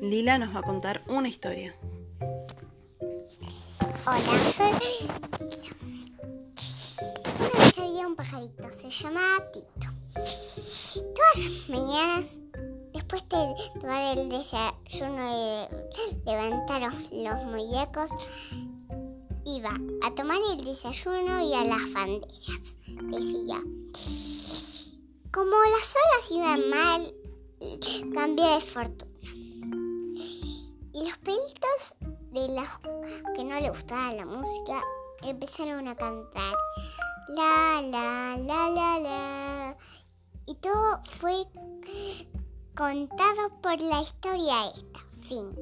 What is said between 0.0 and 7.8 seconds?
Lila nos va a contar una historia. Hola, soy Lila. Una vez